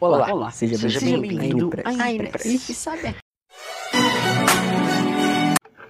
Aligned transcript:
Olá, 0.00 0.18
Olá, 0.18 0.32
olá. 0.32 0.50
Seja, 0.52 0.78
seja 0.78 1.00
bem-vindo 1.00 1.38
bem-vindo 1.38 1.70
à 1.84 2.12
Impress. 2.12 2.46
Impress. 2.46 2.68
E 2.68 2.74
sabe 2.74 3.16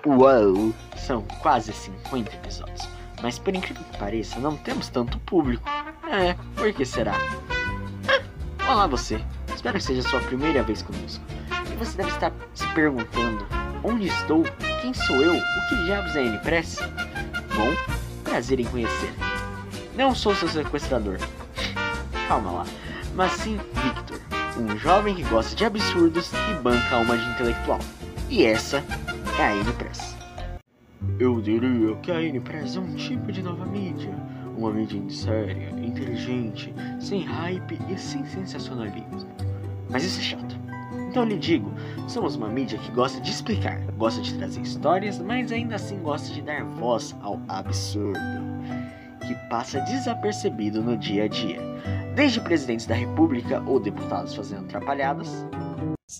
Uau! 0.06 0.72
São 0.96 1.22
quase 1.42 1.74
50 1.74 2.34
episódios. 2.36 2.88
Mas 3.22 3.38
por 3.38 3.54
incrível 3.54 3.84
que 3.84 3.98
pareça, 3.98 4.38
não 4.38 4.56
temos 4.56 4.88
tanto 4.88 5.18
público. 5.20 5.68
É, 6.10 6.34
por 6.56 6.72
que 6.72 6.86
será? 6.86 7.16
Ah, 8.60 8.72
olá 8.72 8.86
você! 8.86 9.20
Espero 9.54 9.76
que 9.76 9.84
seja 9.84 10.00
a 10.00 10.10
sua 10.10 10.20
primeira 10.20 10.62
vez 10.62 10.80
conosco. 10.80 11.22
E 11.70 11.76
você 11.76 11.98
deve 11.98 12.08
estar 12.08 12.32
se 12.54 12.66
perguntando: 12.68 13.46
onde 13.84 14.06
estou? 14.06 14.42
Quem 14.80 14.94
sou 14.94 15.16
eu? 15.16 15.34
O 15.34 15.68
que 15.68 15.84
diabos 15.84 16.16
é 16.16 16.20
a 16.20 16.24
N-Press? 16.24 16.78
Bom, 17.54 17.74
prazer 18.24 18.58
em 18.58 18.64
conhecer. 18.64 19.12
Não 19.94 20.14
sou 20.14 20.34
seu 20.34 20.48
sequestrador. 20.48 21.18
Calma 22.26 22.52
lá. 22.52 22.64
Mas 23.18 23.32
sim 23.32 23.56
Victor, 23.56 24.20
um 24.56 24.78
jovem 24.78 25.12
que 25.12 25.24
gosta 25.24 25.56
de 25.56 25.64
absurdos 25.64 26.30
e 26.32 26.62
banca 26.62 26.98
uma 26.98 27.18
de 27.18 27.28
intelectual. 27.30 27.80
E 28.30 28.44
essa 28.44 28.76
é 29.40 29.42
a 29.42 29.56
N-Press. 29.56 30.16
Eu 31.18 31.40
diria 31.40 31.96
que 31.96 32.12
a 32.12 32.22
N-Press 32.22 32.76
é 32.76 32.78
um 32.78 32.94
tipo 32.94 33.32
de 33.32 33.42
nova 33.42 33.66
mídia. 33.66 34.14
Uma 34.56 34.72
mídia 34.72 35.02
séria, 35.10 35.70
inteligente, 35.70 36.72
sem 37.00 37.22
hype 37.22 37.76
e 37.88 37.98
sem 37.98 38.24
sensacionalismo. 38.24 39.28
Mas 39.90 40.04
isso 40.04 40.20
é 40.20 40.22
chato. 40.22 40.56
Então 41.10 41.24
lhe 41.24 41.38
digo, 41.38 41.74
somos 42.06 42.36
uma 42.36 42.48
mídia 42.48 42.78
que 42.78 42.92
gosta 42.92 43.20
de 43.20 43.32
explicar, 43.32 43.80
gosta 43.96 44.22
de 44.22 44.34
trazer 44.34 44.60
histórias, 44.60 45.18
mas 45.18 45.50
ainda 45.50 45.74
assim 45.74 45.98
gosta 45.98 46.32
de 46.32 46.40
dar 46.40 46.64
voz 46.64 47.16
ao 47.20 47.40
absurdo, 47.48 48.20
que 49.28 49.48
passa 49.48 49.80
desapercebido 49.82 50.82
no 50.82 50.96
dia 50.96 51.24
a 51.24 51.28
dia. 51.28 51.58
Desde 52.14 52.40
presidentes 52.40 52.86
da 52.86 52.94
república 52.94 53.60
ou 53.62 53.78
deputados 53.78 54.34
fazendo 54.34 54.64
atrapalhadas, 54.64 55.28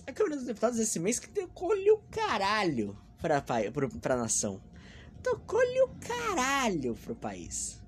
A 0.07 0.13
Câmara 0.13 0.37
dos 0.37 0.45
Deputados 0.45 0.79
esse 0.79 1.01
mês 1.01 1.19
que 1.19 1.29
tocou-lhe 1.29 1.91
o 1.91 1.99
caralho 2.11 2.97
pra, 3.21 3.43
pro- 3.73 3.89
pra 3.99 4.17
nação. 4.17 4.61
Tocou-lhe 5.23 5.81
o 5.83 5.89
caralho 6.07 6.95
pro 6.95 7.15
país. 7.15 7.81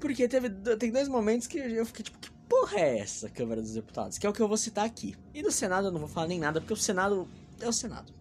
Porque 0.00 0.28
teve, 0.28 0.48
tem 0.78 0.90
dois 0.92 1.08
momentos 1.08 1.46
que 1.46 1.58
eu 1.58 1.84
fiquei 1.84 2.04
tipo, 2.04 2.18
que 2.18 2.30
porra 2.48 2.78
é 2.78 2.98
essa 3.00 3.28
Câmara 3.28 3.60
dos 3.60 3.74
Deputados? 3.74 4.16
Que 4.16 4.26
é 4.26 4.30
o 4.30 4.32
que 4.32 4.40
eu 4.40 4.48
vou 4.48 4.56
citar 4.56 4.84
aqui. 4.84 5.14
E 5.34 5.42
do 5.42 5.50
Senado 5.50 5.88
eu 5.88 5.92
não 5.92 5.98
vou 6.00 6.08
falar 6.08 6.28
nem 6.28 6.38
nada, 6.38 6.60
porque 6.60 6.72
o 6.72 6.76
Senado 6.76 7.28
é 7.60 7.68
o 7.68 7.72
Senado. 7.72 8.12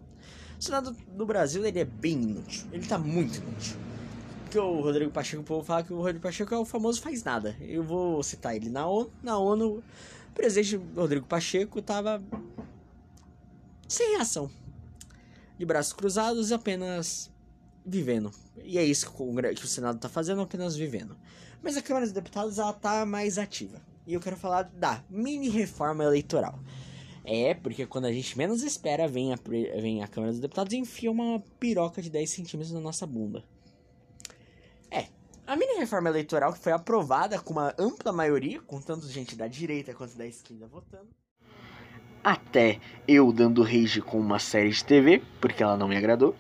O 0.60 0.64
Senado 0.64 0.92
do 1.16 1.26
Brasil, 1.26 1.66
ele 1.66 1.80
é 1.80 1.86
bem 1.86 2.14
inútil. 2.22 2.68
Ele 2.72 2.86
tá 2.86 2.98
muito 2.98 3.38
inútil. 3.38 3.78
Porque 4.54 4.68
o 4.68 4.82
Rodrigo 4.82 5.12
Pacheco, 5.12 5.42
o 5.42 5.46
povo 5.46 5.64
fala 5.64 5.82
que 5.82 5.92
o 5.92 5.98
Rodrigo 5.98 6.20
Pacheco 6.20 6.54
é 6.54 6.58
o 6.60 6.64
famoso 6.64 7.02
faz 7.02 7.24
nada. 7.24 7.58
Eu 7.60 7.82
vou 7.82 8.22
citar 8.22 8.56
ele 8.56 8.70
na 8.70 8.86
ONU. 8.86 9.12
Na 9.24 9.36
ONU, 9.36 9.78
o 10.30 10.34
presidente 10.36 10.76
Rodrigo 10.96 11.26
Pacheco 11.26 11.82
tava 11.82 12.24
sem 13.88 14.12
reação. 14.12 14.52
De 15.58 15.66
braços 15.66 15.92
cruzados 15.92 16.52
e 16.52 16.54
apenas 16.54 17.32
vivendo. 17.84 18.30
E 18.64 18.78
é 18.78 18.84
isso 18.84 19.12
que 19.12 19.24
o, 19.24 19.56
que 19.56 19.66
o 19.66 19.68
Senado 19.68 19.98
tá 19.98 20.08
fazendo, 20.08 20.42
apenas 20.42 20.76
vivendo. 20.76 21.18
Mas 21.64 21.76
a 21.76 21.82
Câmara 21.82 22.06
dos 22.06 22.14
Deputados, 22.14 22.60
ela 22.60 22.74
tá 22.74 23.08
mais 23.08 23.40
ativa. 23.40 23.82
E 24.06 24.14
eu 24.14 24.20
quero 24.20 24.38
falar 24.38 24.70
da 24.72 25.04
mini 25.10 25.50
reforma 25.50 26.04
eleitoral. 26.04 26.60
É, 27.26 27.56
porque 27.56 27.88
quando 27.88 28.06
a 28.06 28.14
gente 28.14 28.38
menos 28.38 28.62
espera, 28.62 29.08
vem 29.08 29.34
a, 29.34 29.40
vem 29.82 30.04
a 30.04 30.08
Câmara 30.08 30.32
dos 30.32 30.40
Deputados 30.40 30.72
e 30.74 30.78
enfia 30.78 31.10
uma 31.10 31.40
piroca 31.60 32.04
de 32.04 32.12
10 32.12 32.30
centímetros 32.30 32.72
na 32.72 32.80
nossa 32.80 33.08
bunda. 33.08 33.44
A 35.54 35.56
mini 35.56 35.76
reforma 35.76 36.10
eleitoral 36.10 36.52
que 36.52 36.58
foi 36.58 36.72
aprovada 36.72 37.38
com 37.38 37.54
uma 37.54 37.76
ampla 37.78 38.12
maioria, 38.12 38.60
com 38.62 38.82
tanto 38.82 39.08
gente 39.08 39.36
da 39.36 39.48
direita 39.48 39.94
quanto 39.94 40.18
da 40.18 40.26
esquerda 40.26 40.66
votando. 40.66 41.10
até 42.24 42.80
eu 43.08 43.32
dando 43.32 43.62
rage 43.62 44.02
com 44.02 44.20
uma 44.20 44.40
série 44.40 44.72
de 44.72 44.84
TV, 44.84 45.22
porque 45.40 45.62
ela 45.62 45.78
não 45.78 45.88
me 45.88 45.96
agradou. 45.96 46.36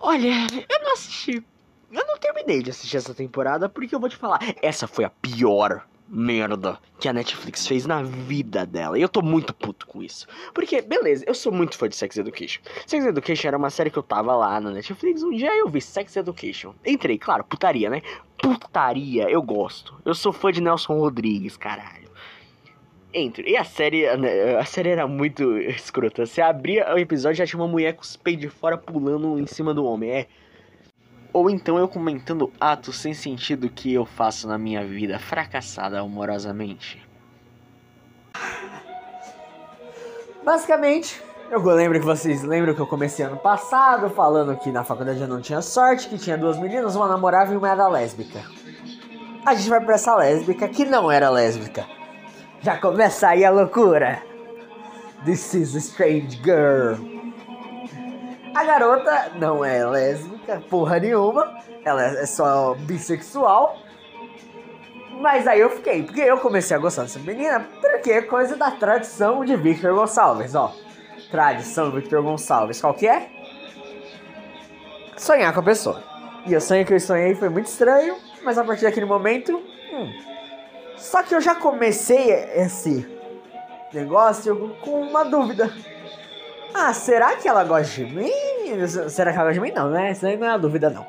Olha, 0.00 0.46
eu 0.70 0.82
não 0.82 0.94
assisti. 0.94 1.44
Eu 1.92 2.06
não 2.06 2.16
terminei 2.16 2.62
de 2.62 2.70
assistir 2.70 2.96
essa 2.96 3.12
temporada, 3.12 3.68
porque 3.68 3.94
eu 3.94 4.00
vou 4.00 4.08
te 4.08 4.16
falar, 4.16 4.40
essa 4.62 4.86
foi 4.86 5.04
a 5.04 5.10
pior 5.10 5.86
merda 6.08 6.78
que 6.98 7.08
a 7.08 7.12
Netflix 7.12 7.66
fez 7.66 7.86
na 7.86 8.02
vida 8.02 8.64
dela. 8.64 8.98
E 8.98 9.02
eu 9.02 9.08
tô 9.08 9.22
muito 9.22 9.54
puto 9.54 9.86
com 9.86 10.02
isso. 10.02 10.26
Porque, 10.54 10.80
beleza, 10.80 11.24
eu 11.26 11.34
sou 11.34 11.52
muito 11.52 11.76
fã 11.76 11.88
de 11.88 11.96
Sex 11.96 12.16
Education. 12.16 12.62
Sex 12.86 13.04
Education 13.04 13.48
era 13.48 13.56
uma 13.56 13.70
série 13.70 13.90
que 13.90 13.98
eu 13.98 14.02
tava 14.02 14.34
lá 14.34 14.60
na 14.60 14.70
Netflix. 14.70 15.22
Um 15.22 15.30
dia 15.30 15.54
eu 15.54 15.68
vi 15.68 15.80
Sex 15.80 16.16
Education. 16.16 16.74
Entrei, 16.84 17.18
claro, 17.18 17.44
putaria, 17.44 17.90
né? 17.90 18.02
Putaria, 18.38 19.28
eu 19.28 19.42
gosto. 19.42 19.94
Eu 20.04 20.14
sou 20.14 20.32
fã 20.32 20.52
de 20.52 20.60
Nelson 20.60 20.98
Rodrigues, 20.98 21.56
caralho. 21.56 22.06
Entro. 23.12 23.48
E 23.48 23.56
a 23.56 23.64
série, 23.64 24.06
a 24.06 24.64
série 24.64 24.90
era 24.90 25.06
muito 25.06 25.56
escrota. 25.58 26.26
Você 26.26 26.42
abria 26.42 26.94
o 26.94 26.98
episódio 26.98 27.38
já 27.38 27.46
tinha 27.46 27.60
uma 27.60 27.68
mulher 27.68 27.94
com 27.94 28.02
os 28.02 28.16
peitos 28.16 28.42
de 28.42 28.48
fora 28.50 28.76
pulando 28.76 29.38
em 29.38 29.46
cima 29.46 29.72
do 29.72 29.84
homem. 29.84 30.10
É. 30.10 30.26
Ou 31.36 31.50
então 31.50 31.76
eu 31.76 31.86
comentando 31.86 32.50
atos 32.58 32.96
sem 32.96 33.12
sentido 33.12 33.68
que 33.68 33.92
eu 33.92 34.06
faço 34.06 34.48
na 34.48 34.56
minha 34.56 34.82
vida 34.86 35.18
fracassada 35.18 36.00
amorosamente. 36.00 37.06
Basicamente, 40.42 41.22
eu 41.50 41.62
lembro 41.62 42.00
que 42.00 42.06
vocês 42.06 42.42
lembram 42.42 42.74
que 42.74 42.80
eu 42.80 42.86
comecei 42.86 43.22
ano 43.22 43.36
passado 43.36 44.08
falando 44.08 44.56
que 44.56 44.72
na 44.72 44.82
faculdade 44.82 45.20
eu 45.20 45.28
não 45.28 45.42
tinha 45.42 45.60
sorte, 45.60 46.08
que 46.08 46.16
tinha 46.16 46.38
duas 46.38 46.58
meninas, 46.58 46.96
uma 46.96 47.06
namorava 47.06 47.52
e 47.52 47.56
uma 47.58 47.68
era 47.68 47.86
lésbica. 47.86 48.40
A 49.44 49.54
gente 49.54 49.68
vai 49.68 49.84
pra 49.84 49.96
essa 49.96 50.16
lésbica 50.16 50.66
que 50.70 50.86
não 50.86 51.12
era 51.12 51.28
lésbica. 51.28 51.84
Já 52.62 52.78
começa 52.78 53.28
aí 53.28 53.44
a 53.44 53.50
loucura. 53.50 54.22
This 55.26 55.52
is 55.52 55.76
a 55.76 55.80
strange 55.80 56.40
girl. 56.42 57.15
A 58.56 58.64
garota 58.64 59.32
não 59.34 59.62
é 59.62 59.84
lésbica, 59.84 60.62
porra 60.70 60.98
nenhuma. 60.98 61.60
Ela 61.84 62.02
é 62.04 62.24
só 62.24 62.72
bissexual. 62.72 63.76
Mas 65.20 65.46
aí 65.46 65.60
eu 65.60 65.68
fiquei, 65.68 66.02
porque 66.02 66.22
eu 66.22 66.38
comecei 66.38 66.74
a 66.74 66.80
gostar 66.80 67.02
dessa 67.02 67.18
menina, 67.18 67.68
porque 67.82 68.12
é 68.12 68.22
coisa 68.22 68.56
da 68.56 68.70
tradição 68.70 69.44
de 69.44 69.54
Victor 69.56 69.94
Gonçalves, 69.94 70.54
ó. 70.54 70.74
Tradição 71.30 71.90
Victor 71.90 72.22
Gonçalves, 72.22 72.80
qual 72.80 72.94
que 72.94 73.06
é? 73.06 73.28
Sonhar 75.18 75.52
com 75.52 75.60
a 75.60 75.64
pessoa. 75.64 76.02
E 76.46 76.56
o 76.56 76.60
sonho 76.60 76.86
que 76.86 76.94
eu 76.94 77.00
sonhei 77.00 77.34
foi 77.34 77.50
muito 77.50 77.66
estranho, 77.66 78.16
mas 78.42 78.56
a 78.56 78.64
partir 78.64 78.84
daquele 78.84 79.04
momento. 79.04 79.62
Hum. 79.92 80.12
Só 80.96 81.22
que 81.22 81.34
eu 81.34 81.42
já 81.42 81.54
comecei 81.54 82.30
esse 82.54 83.06
negócio 83.92 84.74
com 84.80 85.02
uma 85.02 85.26
dúvida. 85.26 85.70
Ah, 86.78 86.92
será 86.92 87.36
que 87.36 87.48
ela 87.48 87.64
gosta 87.64 88.04
de 88.04 88.04
mim? 88.04 88.45
Será 89.08 89.32
que 89.32 89.38
ela 89.38 89.46
gosta 89.46 89.54
de 89.54 89.60
mim? 89.60 89.72
Não, 89.72 89.90
né? 89.90 90.12
Isso 90.12 90.26
aí 90.26 90.36
não 90.36 90.46
é 90.46 90.50
a 90.50 90.56
dúvida, 90.56 90.90
não. 90.90 91.06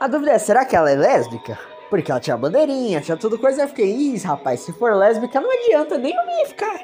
A 0.00 0.06
dúvida 0.06 0.32
é, 0.32 0.38
será 0.38 0.64
que 0.64 0.76
ela 0.76 0.90
é 0.90 0.94
lésbica? 0.94 1.58
Porque 1.90 2.10
ela 2.10 2.20
tinha 2.20 2.36
bandeirinha, 2.36 3.00
tinha 3.00 3.16
tudo 3.16 3.38
coisa. 3.38 3.62
Eu 3.62 3.68
fiquei, 3.68 3.90
ih, 3.90 4.18
rapaz, 4.18 4.60
se 4.60 4.72
for 4.72 4.94
lésbica, 4.94 5.40
não 5.40 5.50
adianta 5.50 5.98
nem 5.98 6.14
eu 6.14 6.26
me 6.26 6.46
ficar 6.46 6.80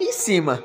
em 0.00 0.12
cima. 0.12 0.62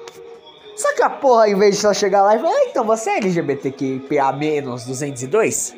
Só 0.75 0.93
que 0.95 1.03
a 1.03 1.09
porra, 1.09 1.49
em 1.49 1.55
vez 1.55 1.79
de 1.79 1.85
ela 1.85 1.93
chegar 1.93 2.23
lá 2.23 2.35
e 2.35 2.39
falar, 2.39 2.53
ah, 2.53 2.65
então 2.69 2.83
você 2.83 3.11
é 3.11 3.17
LGBTQIA 3.17 4.31
menos 4.31 4.85
202? 4.85 5.75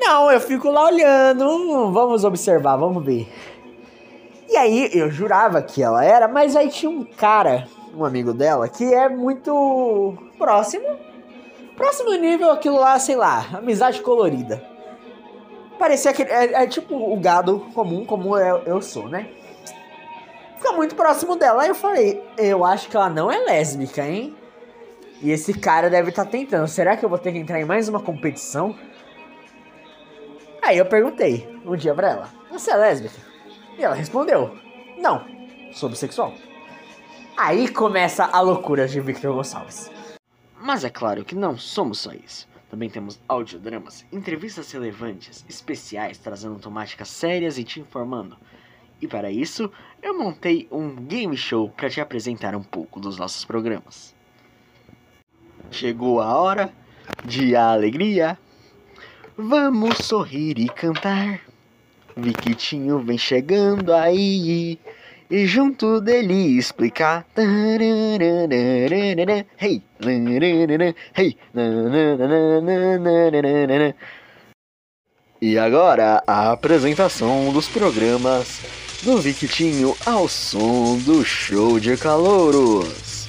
Não, 0.00 0.30
eu 0.30 0.40
fico 0.40 0.70
lá 0.70 0.86
olhando, 0.86 1.92
vamos 1.92 2.24
observar, 2.24 2.76
vamos 2.76 3.04
ver. 3.04 3.28
E 4.48 4.56
aí, 4.56 4.90
eu 4.92 5.10
jurava 5.10 5.62
que 5.62 5.82
ela 5.82 6.04
era, 6.04 6.26
mas 6.26 6.56
aí 6.56 6.68
tinha 6.68 6.90
um 6.90 7.04
cara, 7.04 7.68
um 7.94 8.04
amigo 8.04 8.32
dela, 8.32 8.68
que 8.68 8.82
é 8.92 9.08
muito 9.08 10.14
próximo. 10.38 11.09
Próximo 11.80 12.12
nível, 12.12 12.50
aquilo 12.50 12.78
lá, 12.78 12.98
sei 12.98 13.16
lá, 13.16 13.46
amizade 13.54 14.02
colorida. 14.02 14.62
Parecia 15.78 16.12
que 16.12 16.22
é, 16.22 16.64
é 16.64 16.66
tipo 16.66 16.94
o 16.94 17.16
gado 17.18 17.60
comum, 17.72 18.04
como 18.04 18.36
eu, 18.36 18.58
eu 18.66 18.82
sou, 18.82 19.08
né? 19.08 19.30
Fica 20.58 20.72
muito 20.72 20.94
próximo 20.94 21.36
dela. 21.36 21.62
Aí 21.62 21.70
eu 21.70 21.74
falei, 21.74 22.22
eu 22.36 22.66
acho 22.66 22.86
que 22.90 22.94
ela 22.94 23.08
não 23.08 23.32
é 23.32 23.38
lésbica, 23.38 24.06
hein? 24.06 24.36
E 25.22 25.30
esse 25.30 25.58
cara 25.58 25.88
deve 25.88 26.10
estar 26.10 26.26
tentando. 26.26 26.68
Será 26.68 26.98
que 26.98 27.04
eu 27.04 27.08
vou 27.08 27.16
ter 27.16 27.32
que 27.32 27.38
entrar 27.38 27.58
em 27.58 27.64
mais 27.64 27.88
uma 27.88 28.00
competição? 28.00 28.76
Aí 30.60 30.76
eu 30.76 30.84
perguntei 30.84 31.48
um 31.64 31.74
dia 31.76 31.94
pra 31.94 32.10
ela: 32.10 32.28
Você 32.50 32.72
é 32.72 32.76
lésbica? 32.76 33.16
E 33.78 33.82
ela 33.82 33.94
respondeu: 33.94 34.54
Não, 34.98 35.24
sou 35.72 35.88
bissexual. 35.88 36.34
Aí 37.38 37.68
começa 37.68 38.26
a 38.26 38.40
loucura 38.42 38.86
de 38.86 39.00
Victor 39.00 39.34
Gonçalves. 39.34 39.90
Mas 40.62 40.84
é 40.84 40.90
claro 40.90 41.24
que 41.24 41.34
não 41.34 41.56
somos 41.56 42.00
só 42.00 42.12
isso. 42.12 42.46
Também 42.68 42.90
temos 42.90 43.18
audiodramas, 43.26 44.04
entrevistas 44.12 44.70
relevantes, 44.70 45.44
especiais 45.48 46.18
trazendo 46.18 46.58
temáticas 46.58 47.08
sérias 47.08 47.56
e 47.58 47.64
te 47.64 47.80
informando. 47.80 48.36
E 49.00 49.08
para 49.08 49.30
isso, 49.30 49.72
eu 50.02 50.16
montei 50.16 50.68
um 50.70 50.94
game 50.94 51.34
show 51.34 51.70
para 51.70 51.88
te 51.88 52.00
apresentar 52.00 52.54
um 52.54 52.62
pouco 52.62 53.00
dos 53.00 53.16
nossos 53.16 53.44
programas. 53.44 54.14
Chegou 55.70 56.20
a 56.20 56.36
hora 56.36 56.70
de 57.24 57.56
alegria. 57.56 58.38
Vamos 59.36 59.96
sorrir 59.98 60.58
e 60.58 60.68
cantar. 60.68 61.40
Viquitinho 62.14 62.98
vem 62.98 63.16
chegando 63.16 63.94
aí. 63.94 64.78
E 65.30 65.46
junto 65.46 66.00
dele 66.00 66.58
explicar. 66.58 67.24
Hey, 69.58 69.82
hey, 71.16 71.38
e 75.40 75.56
agora 75.56 76.22
a 76.26 76.52
apresentação 76.52 77.52
dos 77.52 77.68
programas 77.68 78.60
do 79.02 79.18
Victinho 79.18 79.96
ao 80.04 80.28
som 80.28 80.98
do 80.98 81.24
show 81.24 81.78
de 81.78 81.96
calouros. 81.96 83.28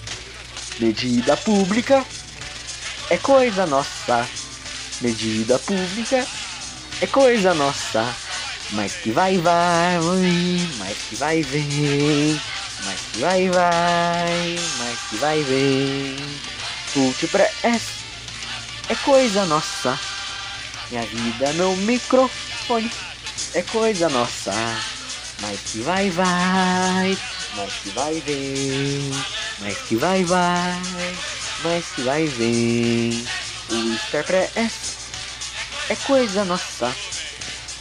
Medida 0.79 1.37
pública 1.37 2.03
é 3.09 3.17
coisa 3.17 3.65
nossa. 3.65 4.27
Medida 5.01 5.59
pública 5.59 6.25
é 7.01 7.07
coisa 7.07 7.53
nossa. 7.53 8.20
Mas 8.71 8.95
que 8.95 9.11
vai, 9.11 9.37
vai, 9.37 9.99
mas 10.77 10.97
que 11.03 11.15
vai, 11.17 11.43
vem. 11.43 12.39
Mas 12.85 12.99
que 13.11 13.19
vai, 13.19 13.49
vai, 13.49 14.59
mas 14.77 14.99
que 15.09 15.17
vai, 15.17 15.43
vem. 15.43 16.15
Multipress 16.95 18.05
é 18.87 18.95
coisa 18.95 19.45
nossa. 19.45 19.99
Minha 20.89 21.05
vida 21.05 21.51
no 21.53 21.75
microfone 21.75 22.89
é 23.53 23.61
coisa 23.61 24.07
nossa. 24.09 24.53
Mas 25.41 25.59
que 25.63 25.81
vai, 25.81 26.09
vai, 26.09 27.17
mas 27.55 27.73
que 27.83 27.89
vai, 27.89 28.21
vem. 28.21 29.11
Mas 29.59 29.77
que 29.79 29.95
vai, 29.97 30.23
vai, 30.23 30.79
mas 31.63 31.91
que 31.91 32.01
vai, 32.03 32.27
vem. 32.27 33.23
O 33.69 33.93
Starpress 34.07 34.97
é 35.89 35.95
coisa 35.95 36.45
nossa. 36.45 37.10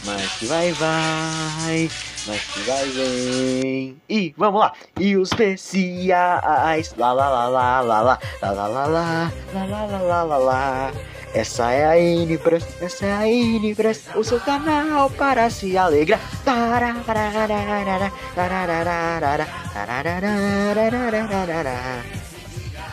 Mas 0.03 0.31
que 0.39 0.45
vai, 0.47 0.71
vai, 0.73 1.89
mas 2.25 2.41
que 2.41 2.59
vai, 2.61 2.89
vem. 2.89 4.01
E 4.09 4.33
vamos 4.35 4.59
lá. 4.59 4.73
E 4.99 5.15
os 5.15 5.31
especiais. 5.31 6.93
Lá, 6.97 7.13
lá, 7.13 7.29
lá, 7.29 7.47
lá, 7.47 7.81
lá, 7.81 8.01
lá, 8.01 8.19
lá, 8.41 8.53
lá, 8.53 8.67
lá, 8.67 8.87
lá, 8.87 9.31
lá, 9.53 9.85
lá, 9.85 10.01
lá, 10.01 10.23
lá, 10.23 10.37
lá. 10.37 10.91
Essa 11.33 11.71
é 11.71 11.85
a 11.85 11.97
Inpress, 11.97 12.67
essa 12.81 13.05
é 13.05 13.13
a 13.13 13.27
Inpress, 13.27 14.09
o 14.15 14.23
seu 14.23 14.39
canal 14.41 15.09
para 15.11 15.49
se 15.49 15.77
alegrar. 15.77 16.19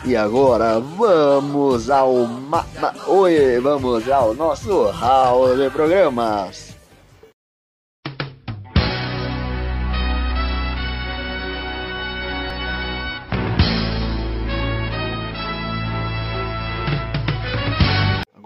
E 0.05 0.15
agora 0.15 0.79
vamos 0.79 1.89
ao 1.89 2.25
ma, 2.25 2.65
ma, 2.79 2.93
oi, 3.07 3.59
vamos 3.59 4.09
ao 4.09 4.33
nosso 4.33 4.85
hall 4.91 5.57
de 5.57 5.69
programas. 5.69 6.68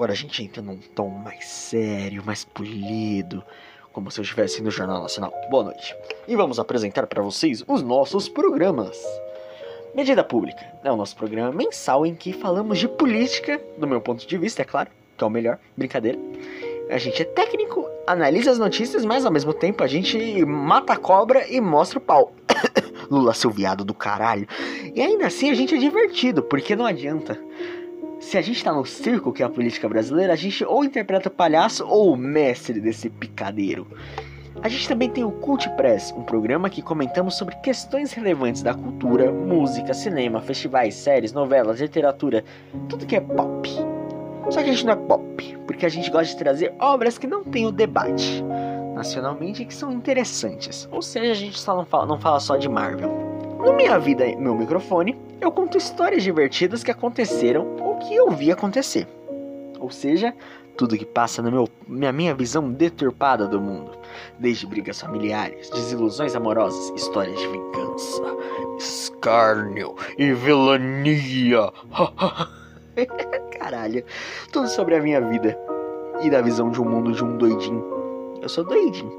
Agora 0.03 0.11
a 0.11 0.17
gente 0.17 0.43
entra 0.43 0.61
num 0.61 0.75
tom 0.75 1.07
mais 1.07 1.45
sério, 1.45 2.21
mais 2.25 2.43
polido, 2.43 3.41
como 3.93 4.11
se 4.11 4.19
eu 4.19 4.23
estivesse 4.23 4.61
no 4.61 4.69
Jornal 4.69 5.01
Nacional. 5.01 5.33
Boa 5.49 5.63
noite. 5.63 5.95
E 6.27 6.35
vamos 6.35 6.59
apresentar 6.59 7.07
para 7.07 7.23
vocês 7.23 7.63
os 7.65 7.81
nossos 7.81 8.27
programas. 8.27 9.01
Medida 9.95 10.21
Pública 10.21 10.61
é 10.83 10.91
o 10.91 10.97
nosso 10.97 11.15
programa 11.15 11.53
mensal 11.53 12.05
em 12.05 12.13
que 12.13 12.33
falamos 12.33 12.79
de 12.79 12.89
política, 12.89 13.61
do 13.77 13.87
meu 13.87 14.01
ponto 14.01 14.27
de 14.27 14.37
vista, 14.37 14.61
é 14.61 14.65
claro, 14.65 14.89
que 15.17 15.23
é 15.23 15.27
o 15.27 15.29
melhor, 15.29 15.57
brincadeira. 15.77 16.19
A 16.89 16.97
gente 16.97 17.21
é 17.21 17.25
técnico, 17.25 17.89
analisa 18.05 18.51
as 18.51 18.59
notícias, 18.59 19.05
mas 19.05 19.25
ao 19.25 19.31
mesmo 19.31 19.53
tempo 19.53 19.85
a 19.85 19.87
gente 19.87 20.43
mata 20.45 20.91
a 20.91 20.97
cobra 20.97 21.47
e 21.47 21.61
mostra 21.61 21.97
o 21.97 22.01
pau. 22.01 22.33
Lula, 23.09 23.33
seu 23.33 23.49
viado 23.49 23.85
do 23.85 23.93
caralho. 23.93 24.49
E 24.93 25.01
ainda 25.01 25.27
assim 25.27 25.49
a 25.49 25.53
gente 25.53 25.73
é 25.73 25.77
divertido, 25.77 26.43
porque 26.43 26.75
não 26.75 26.85
adianta 26.85 27.39
se 28.23 28.37
a 28.37 28.41
gente 28.41 28.63
tá 28.63 28.73
no 28.73 28.85
circo, 28.85 29.31
que 29.31 29.43
é 29.43 29.45
a 29.45 29.49
política 29.49 29.87
brasileira, 29.87 30.33
a 30.33 30.35
gente 30.35 30.63
ou 30.63 30.83
interpreta 30.83 31.27
o 31.27 31.31
palhaço 31.31 31.85
ou 31.85 32.13
o 32.13 32.17
mestre 32.17 32.79
desse 32.79 33.09
picadeiro. 33.09 33.85
A 34.61 34.69
gente 34.69 34.87
também 34.87 35.09
tem 35.09 35.23
o 35.23 35.31
Cult 35.31 35.69
Press, 35.71 36.11
um 36.15 36.23
programa 36.23 36.69
que 36.69 36.81
comentamos 36.81 37.37
sobre 37.37 37.55
questões 37.57 38.13
relevantes 38.13 38.63
da 38.63 38.73
cultura, 38.73 39.31
música, 39.31 39.93
cinema, 39.93 40.41
festivais, 40.41 40.95
séries, 40.95 41.33
novelas, 41.33 41.81
literatura, 41.81 42.45
tudo 42.87 43.05
que 43.05 43.15
é 43.15 43.19
pop. 43.19 43.69
Só 44.49 44.63
que 44.63 44.69
a 44.69 44.73
gente 44.73 44.85
não 44.85 44.93
é 44.93 44.95
pop, 44.95 45.57
porque 45.67 45.85
a 45.85 45.89
gente 45.89 46.09
gosta 46.09 46.33
de 46.33 46.37
trazer 46.37 46.73
obras 46.79 47.17
que 47.17 47.27
não 47.27 47.43
têm 47.43 47.65
o 47.65 47.71
debate 47.71 48.43
nacionalmente 48.95 49.63
e 49.63 49.65
que 49.65 49.73
são 49.73 49.91
interessantes. 49.91 50.87
Ou 50.91 51.01
seja, 51.01 51.31
a 51.31 51.35
gente 51.35 51.59
só 51.59 51.75
não 51.75 51.85
fala, 51.85 52.05
não 52.05 52.19
fala 52.19 52.39
só 52.39 52.55
de 52.55 52.69
Marvel. 52.69 53.11
No 53.59 53.73
Minha 53.73 53.99
Vida, 53.99 54.25
Meu 54.37 54.55
Microfone, 54.55 55.17
eu 55.43 55.51
conto 55.51 55.77
histórias 55.77 56.23
divertidas 56.23 56.83
que 56.83 56.91
aconteceram 56.91 57.75
ou 57.79 57.97
que 57.97 58.15
eu 58.15 58.31
vi 58.31 58.51
acontecer. 58.51 59.07
Ou 59.79 59.91
seja, 59.91 60.33
tudo 60.77 60.97
que 60.97 61.05
passa 61.05 61.41
na, 61.41 61.51
na 61.87 62.11
minha 62.11 62.33
visão 62.33 62.71
deturpada 62.71 63.47
do 63.47 63.59
mundo. 63.59 63.91
Desde 64.39 64.65
brigas 64.65 65.01
familiares, 65.01 65.69
desilusões 65.69 66.35
amorosas, 66.35 66.89
histórias 66.95 67.39
de 67.39 67.47
vingança, 67.47 68.23
escárnio 68.77 69.95
e 70.17 70.33
vilania. 70.33 71.71
Caralho, 73.59 74.03
tudo 74.51 74.67
sobre 74.67 74.95
a 74.95 75.01
minha 75.01 75.19
vida 75.19 75.57
e 76.21 76.29
da 76.29 76.41
visão 76.41 76.69
de 76.69 76.81
um 76.81 76.85
mundo 76.85 77.11
de 77.11 77.23
um 77.23 77.37
doidinho. 77.37 77.83
Eu 78.41 78.49
sou 78.49 78.63
doidinho. 78.63 79.11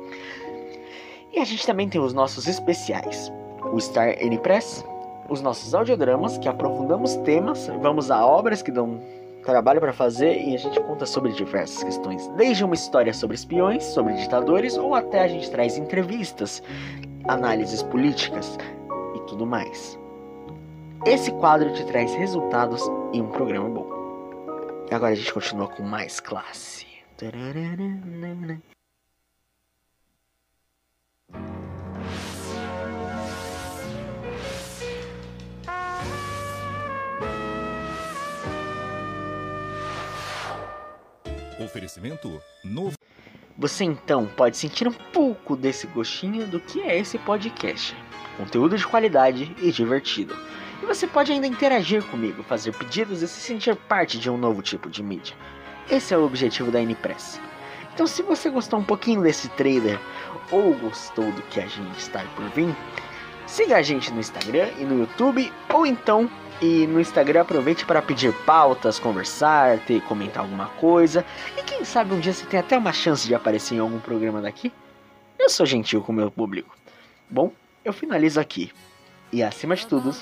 E 1.32 1.38
a 1.38 1.44
gente 1.44 1.67
também 1.67 1.88
tem 1.88 2.00
os 2.00 2.12
nossos 2.12 2.47
especiais 2.47 3.32
o 3.73 3.81
Star 3.81 4.17
N 4.20 4.38
Press, 4.38 4.85
os 5.29 5.41
nossos 5.41 5.75
audiodramas 5.75 6.38
que 6.38 6.49
aprofundamos 6.49 7.17
temas, 7.17 7.71
vamos 7.81 8.11
a 8.11 8.25
obras 8.25 8.62
que 8.62 8.71
dão 8.71 9.00
trabalho 9.44 9.81
para 9.81 9.93
fazer 9.93 10.41
e 10.41 10.55
a 10.55 10.59
gente 10.59 10.81
conta 10.81 11.05
sobre 11.06 11.32
diversas 11.32 11.82
questões, 11.82 12.26
desde 12.37 12.65
uma 12.65 12.75
história 12.75 13.12
sobre 13.12 13.37
espiões, 13.37 13.85
sobre 13.85 14.15
ditadores 14.15 14.76
ou 14.76 14.94
até 14.94 15.21
a 15.21 15.29
gente 15.29 15.50
traz 15.50 15.76
entrevistas, 15.76 16.62
análises 17.29 17.82
políticas 17.82 18.59
e 19.15 19.21
tudo 19.26 19.47
mais. 19.47 19.99
Esse 21.06 21.31
quadro 21.32 21.73
te 21.75 21.85
traz 21.85 22.15
resultados 22.15 22.82
em 23.12 23.20
um 23.20 23.29
programa 23.29 23.69
bom. 23.69 23.94
E 24.91 24.94
agora 24.94 25.12
a 25.12 25.17
gente 25.17 25.32
continua 25.32 25.69
com 25.69 25.82
mais 25.82 26.19
classe. 26.19 26.87
Oferecimento 41.65 42.43
novo. 42.63 42.94
Você 43.56 43.85
então 43.85 44.27
pode 44.27 44.56
sentir 44.56 44.87
um 44.87 44.93
pouco 44.93 45.56
desse 45.56 45.87
gostinho 45.87 46.47
do 46.47 46.61
que 46.61 46.83
é 46.83 46.99
esse 46.99 47.19
podcast. 47.19 47.97
Conteúdo 48.37 48.77
de 48.77 48.87
qualidade 48.87 49.56
e 49.63 49.73
divertido. 49.73 50.37
E 50.83 50.87
você 50.87 51.06
pode 51.06 51.33
ainda 51.33 51.47
interagir 51.47 52.05
comigo, 52.05 52.43
fazer 52.43 52.75
pedidos 52.75 53.23
e 53.23 53.29
se 53.29 53.41
sentir 53.41 53.75
parte 53.77 54.19
de 54.19 54.29
um 54.29 54.37
novo 54.37 54.61
tipo 54.61 54.91
de 54.91 55.03
mídia. 55.03 55.35
Esse 55.91 56.13
é 56.13 56.19
o 56.19 56.25
objetivo 56.27 56.71
da 56.71 56.81
Npress. 56.81 57.41
Então, 57.94 58.06
se 58.06 58.23
você 58.23 58.51
gostou 58.51 58.81
um 58.81 58.85
pouquinho 58.85 59.23
desse 59.23 59.49
trailer 59.51 59.99
ou 60.51 60.75
gostou 60.75 61.31
do 61.33 61.43
que 61.43 61.61
a 61.61 61.67
gente 61.67 61.97
está 61.97 62.23
por 62.37 62.44
vir, 62.51 62.75
siga 63.47 63.77
a 63.77 63.83
gente 63.83 64.13
no 64.13 64.21
Instagram 64.21 64.69
e 64.79 64.85
no 64.85 64.99
YouTube 64.99 65.51
ou 65.73 65.87
então 65.87 66.29
e 66.61 66.87
no 66.87 67.01
Instagram 67.01 67.43
aproveite 67.43 67.84
para 67.84 68.01
pedir 68.01 68.32
pautas, 68.44 68.99
conversar, 68.99 69.79
ter, 69.81 70.01
comentar 70.03 70.43
alguma 70.43 70.67
coisa. 70.67 71.25
E 71.56 71.63
quem 71.63 71.84
sabe 71.84 72.15
um 72.15 72.20
dia 72.20 72.32
você 72.32 72.46
tem 72.46 72.61
até 72.61 72.77
uma 72.77 72.93
chance 72.93 73.27
de 73.27 73.34
aparecer 73.34 73.75
em 73.75 73.79
algum 73.79 74.01
programa 74.01 74.41
daqui. 74.41 74.73
Eu 75.39 75.49
sou 75.51 75.67
gentil 75.67 76.01
com 76.01 76.13
o 76.13 76.15
meu 76.15 76.31
público. 76.31 76.77
Bom, 77.29 77.53
eu 77.84 77.93
finalizo 77.93 78.41
aqui. 78.41 78.73
E 79.32 79.43
acima 79.43 79.75
de 79.75 79.87
tudo, 79.87 80.15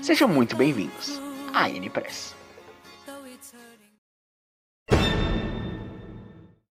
sejam 0.00 0.28
muito 0.28 0.56
bem-vindos 0.56 1.20
à 1.52 1.68
N 1.68 1.90
Press. 1.90 2.39